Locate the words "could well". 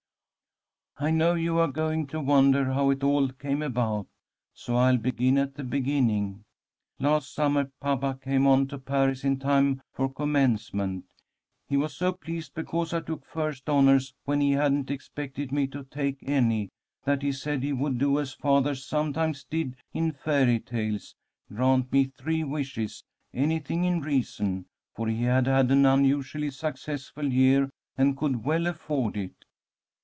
28.17-28.67